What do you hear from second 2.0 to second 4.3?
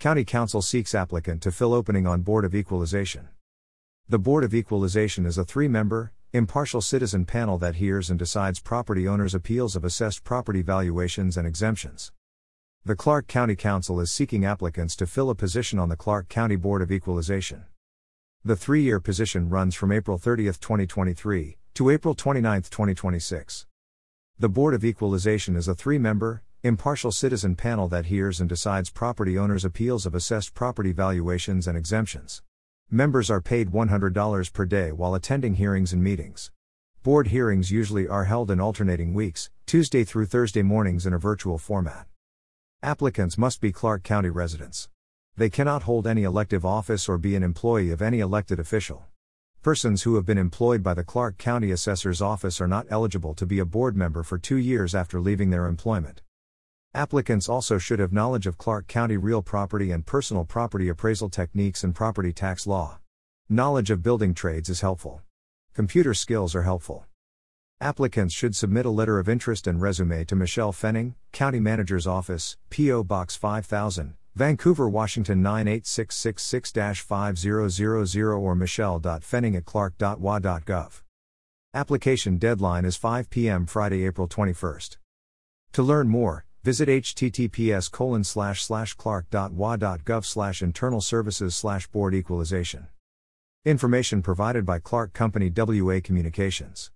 on Board of Equalization. The